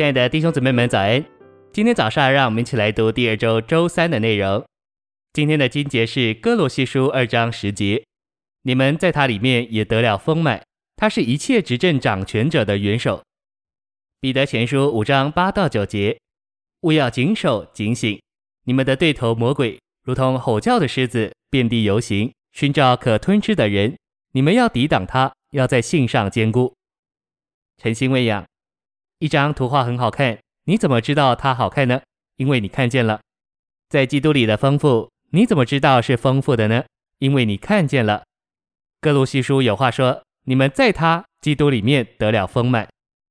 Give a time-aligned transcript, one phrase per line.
[0.00, 1.22] 亲爱的弟兄姊妹们，早安！
[1.74, 4.64] 今天早上，让我们一起来读第二周周三的内容。
[5.34, 8.02] 今天的经节是哥罗西书二章十节：
[8.62, 10.64] 你们在他里面也得了丰满，
[10.96, 13.22] 他是一切执政掌权者的元首。
[14.22, 16.18] 彼得前书五章八到九节：
[16.80, 18.18] 务要谨守警醒，
[18.64, 23.94] 你们的对头魔鬼如同吼叫的狮子，遍地游行，寻找可吞吃的人。
[24.32, 26.72] 你们要抵挡他，要在信上坚固。
[27.76, 28.49] 晨星喂养。
[29.20, 32.00] 一张图画很好看，你怎么知道它好看呢？
[32.36, 33.20] 因为你看见了，
[33.90, 36.84] 在基督里的丰富，你怎么知道是丰富的呢？
[37.18, 38.24] 因为你看见了。
[38.98, 42.88] 各路西书有话说：“你们在他基督里面得了丰满。”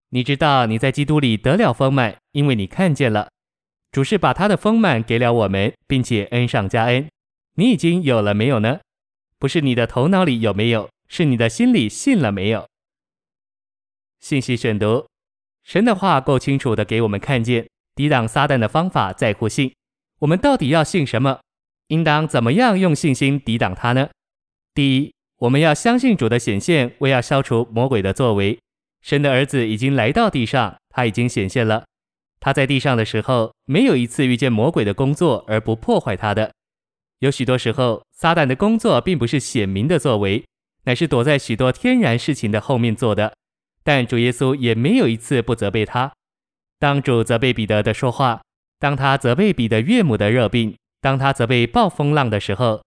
[0.09, 3.29] 你知道你在基督里得了丰满，因为你看见了。
[3.91, 7.09] 主是把他的丰满给了我们，并且恩上加恩。
[7.55, 8.79] 你已经有了没有呢？
[9.39, 12.67] 不是你的头脑里有没有，是你的心里信了没有？
[14.19, 15.07] 信息选读。
[15.69, 19.71] 神的话够清楚地给我们看见抵挡撒旦的方法在乎信。
[20.17, 21.41] 我们到底要信什么？
[21.89, 24.09] 应当怎么样用信心抵挡他呢？
[24.73, 28.57] 第一，我们要相信主的显现，为要消除魔鬼的作为。
[29.03, 31.85] 神的儿子已经来到地上，他已经显现了。
[32.39, 36.51] 他在地上的时候，没有一次遇见魔鬼的工作而不破坏他的。
[37.19, 40.43] 有许多时候，撒旦的工作并不是显明的作为，
[40.85, 43.35] 乃是躲在许多天然事情的后面做的。
[43.83, 46.11] 但主耶稣也没有一次不责备他。
[46.77, 48.41] 当主责备彼得的说话，
[48.79, 52.81] 当他责备彼得岳母的热病，当他责备暴风浪的时候，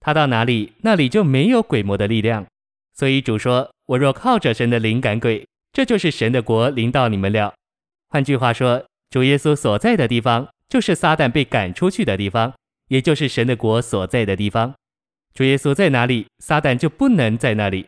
[0.00, 2.46] 他到哪里，那里就没有鬼魔的力量。
[2.92, 7.52] 所以主说：“我若靠着神的灵感鬼，这就是神的国临到你们了。”
[8.08, 12.54] 换句话说，主耶稣所在的地方，就是撒旦被赶出去的地方，
[12.88, 14.74] 也就是神的国所在的地方。
[15.34, 17.86] 主耶稣在哪里，撒旦就不能在那里。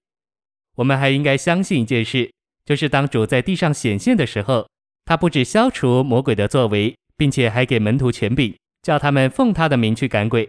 [0.75, 2.33] 我们还应该相信一件事。
[2.67, 4.69] 就是当主在地上显现的时候，
[5.05, 10.49] 他不止消除魔鬼的作为，并且还给门徒权柄，叫他们奉他的名去赶鬼。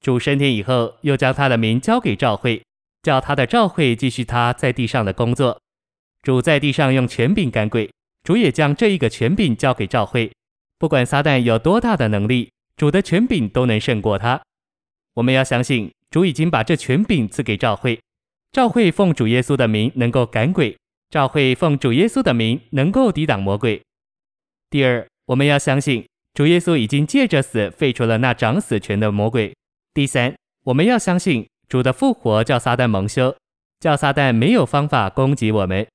[0.00, 2.62] 主升天以后，又将他的名交给赵会，
[3.02, 5.60] 叫他的赵会继续他在地上的工作。
[6.22, 7.90] 主在地上用权柄赶鬼，
[8.22, 10.30] 主也将这一个权柄交给赵会。
[10.78, 14.40] 不管撒旦有多大的能力，主的权柄都能胜过他。
[15.14, 17.98] 我们要相信，主已经把这权柄赐给赵会，
[18.52, 20.76] 赵会奉主耶稣的名能够赶鬼。
[21.10, 23.80] 教会奉主耶稣的名能够抵挡魔鬼。
[24.68, 29.54] 第二，我们要相信主耶稣已经借着死废除了那掌死权的魔鬼。
[29.94, 33.34] 第三，我们要相信主的复活叫撒旦蒙羞，
[33.80, 35.86] 叫撒旦没有方法攻击我们。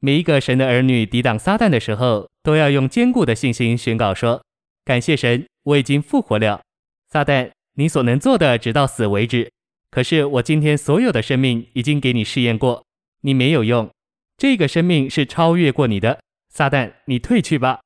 [0.00, 4.44] 每一个神的儿女抵挡撒旦的时候，都要用坚固的信心宣告说
[4.84, 6.60] ：“感谢神，我已经复活了。
[7.08, 9.50] 撒旦，你所能做的直到死为止。
[9.90, 12.84] 可是我今天所有的生命已经给你试验过，
[13.22, 13.88] 你没有用。”
[14.36, 17.80] 这个生命是超越过你的，撒旦，你退去吧。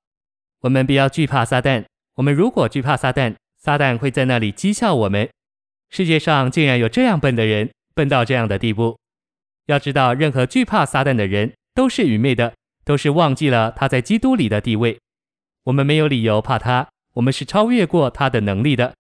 [0.61, 1.85] 我们不要惧怕撒旦。
[2.15, 5.29] 我们如果惧怕撒旦，撒旦会在那里讥笑我们。
[5.91, 8.99] 世界上竟然有这样笨的人，笨到这样的地步。
[9.67, 12.55] 要知道，任何惧怕撒旦的人都是愚昧的，
[12.85, 14.99] 都是忘记了他在基督里的地位。
[15.65, 18.95] 我们没有理由怕他，我们是超越过他的能力的。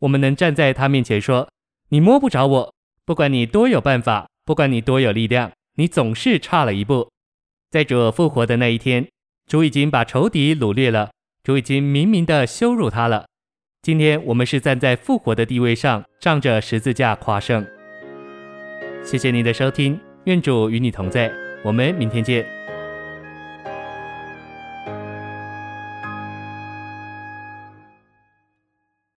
[0.00, 1.48] 我们能站在他面前说
[1.88, 2.74] ：“你摸不着我，
[3.04, 7.10] 不管你多有办法，不管你多有力量。”你总是差了一步，
[7.70, 9.08] 在主复活的那一天，
[9.46, 11.10] 主已经把仇敌掳掠了，
[11.42, 13.26] 主已经明明的羞辱他了。
[13.82, 17.66] 今天我们是站在复活的地位上，仗着十字架夸胜。
[19.02, 21.32] 谢谢您的收听，愿主与你同在，
[21.64, 22.46] 我们明天见。